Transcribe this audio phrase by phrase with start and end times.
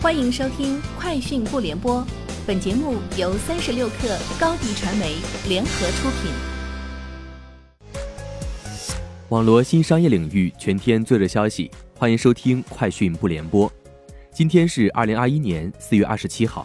[0.00, 2.00] 欢迎收听《快讯不联播》，
[2.46, 5.16] 本节目由三十六克高低传媒
[5.48, 6.30] 联合出品。
[9.30, 13.68] 网罗新商业领域全天最热消息，欢迎收听《快讯不联播》。
[14.32, 16.64] 今天是二零二一年四月二十七号。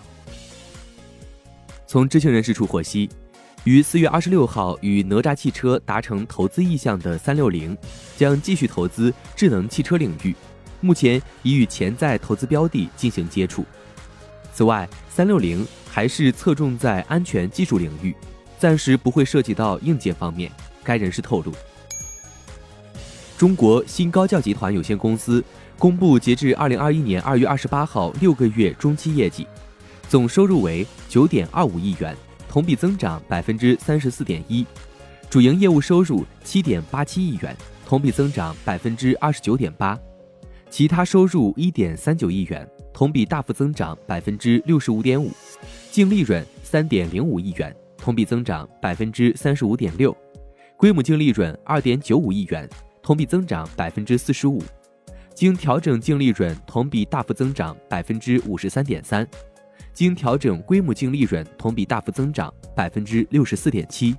[1.87, 3.09] 从知情人士处获悉，
[3.63, 7.75] 于四月二十六号与哪吒汽车达成投资意向的三六零，
[8.15, 10.35] 将继续投资智能汽车领域。
[10.83, 13.65] 目前已与潜在投资标的进行接触。
[14.53, 18.13] 此外，三六零还是侧重在安全技术领域，
[18.59, 20.51] 暂时不会涉及到硬件方面。
[20.83, 21.53] 该人士透露，
[23.37, 25.41] 中国新高教集团有限公司
[25.79, 29.47] 公布截至二零二一年二月二十八号六个月中期业绩，
[30.09, 32.15] 总收入为九点二五亿元，
[32.49, 34.65] 同比增长百分之三十四点一；
[35.29, 37.55] 主营业务收入七点八七亿元，
[37.87, 39.97] 同比增长百分之二十九点八。
[40.73, 45.29] 其他收入一点三九亿元，同比大幅增长百分之六十五点五，
[45.91, 50.17] 净利润三点零五亿元，同比增长百分之三十五点六，
[50.75, 52.67] 规模净利润二点九五亿元，
[53.03, 54.63] 同比增长百分之四十五，
[55.35, 59.27] 经调整净利润同比大幅增长百分之五十三点三，
[59.93, 64.15] 经调整规模净利润同比大幅增长百分之六十四点七。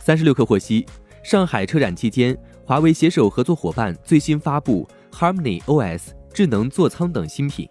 [0.00, 0.86] 三十六氪获悉，
[1.22, 2.34] 上海车展期间。
[2.72, 7.68] 华为携手合作伙伴最新发布 Harmony OS 智能座舱等新品。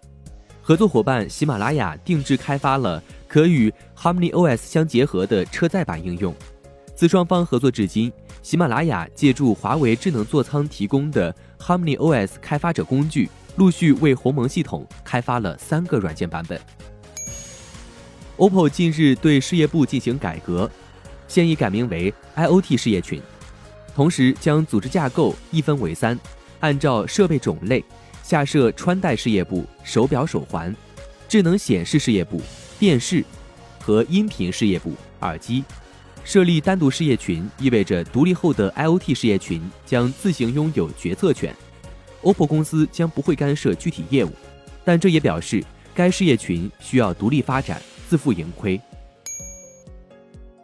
[0.60, 6.32] 合作伙伴喜马拉雅定制开发了可与 Harmony OS 相结合的车载版应用。
[6.94, 8.12] 自双方合作至今，
[8.44, 16.60] 喜马拉雅借助华为智能座舱提供的 Harmony OS 开发者工具，陆续为鸿蒙系统开发了三个软件版本。
[18.36, 20.70] OPPO 近日对事业部进行改革，
[21.26, 23.20] 现已改名为 IoT 事业群。
[23.94, 26.18] 同时将组织架构一分为三，
[26.60, 27.84] 按照设备种类
[28.22, 30.74] 下设穿戴事业部、手表手环、
[31.28, 32.40] 智能显示事业部、
[32.78, 33.22] 电视
[33.80, 35.62] 和音频事业部、耳机。
[36.24, 41.54] 设立单独事业群意味着独立后的 IOT 事业群将自行拥有决策权。
[42.22, 44.30] OPPO 公司将不会干涉具体业务，
[44.84, 45.62] 但这也表示
[45.94, 48.80] 该事业群需要独立发展，自负盈亏。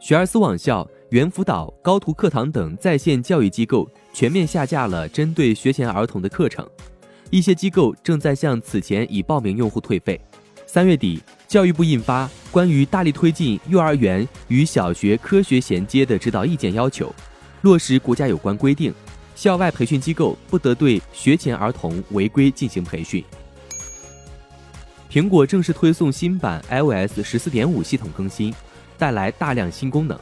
[0.00, 0.88] 学而思网校。
[1.10, 6.68] 猿辅导、高途课堂等在线教育机构全面下架了针对学前儿童的课程，
[7.30, 10.20] 一些机构正在向此前已报名用户退费。
[10.66, 17.10] 三月底，教育部印发《关于大力推进幼儿园与小学科学衔接的指导意见》，要求
[17.62, 18.92] 落实国家有关规定，
[19.34, 23.24] 校外培训机构不得对学前儿童违规进行培训。
[25.10, 28.52] 苹果正式推送新版 iOS 十四点五系统更新，
[28.98, 30.20] 带来大量新功能。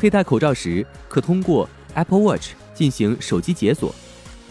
[0.00, 3.94] 佩戴口罩时，可通过 Apple Watch 进行手机解锁，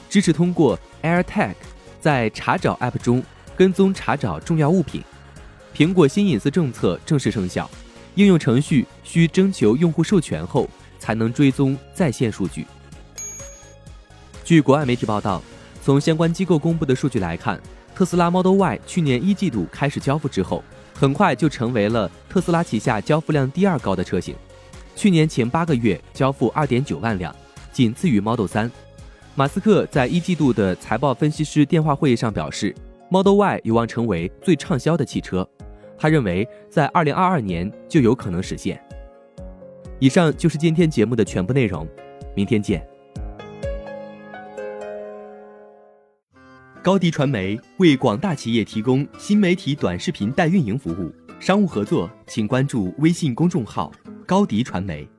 [0.08, 1.56] 支持通过 AirTag
[2.00, 3.24] 在查找 App 中
[3.58, 5.04] 跟踪查找重要物品。
[5.76, 7.68] 苹果新隐私政策正式生效，
[8.14, 12.68] 应用程序需征求用户授权后才能追踪在线数据。
[14.44, 15.42] 据国外媒体报道，
[15.84, 17.60] 从相关机构公布的数据来看，
[17.96, 24.36] 特斯拉 Model Y 去年一季度开始交付之后，很快就成为了特斯拉旗下交付量第二高的车型。
[25.00, 27.34] 去年前八个月交付二点九万辆，
[27.72, 28.70] 仅次于 Model 3。
[29.34, 32.76] 马斯克在一季度的财报分析师电话会议上表示
[33.10, 35.50] ，Model Y 有望成为最畅销的汽车。
[35.98, 38.78] 他认为在二零二二年就有可能实现。
[40.00, 41.88] 以上就是今天节目的全部内容，
[42.36, 42.86] 明天见。
[46.84, 53.90] 高迪传媒为广大企业提供新媒体短视频代运营服务，商务合作请关注微信公众号。
[54.30, 55.19] 高迪传媒。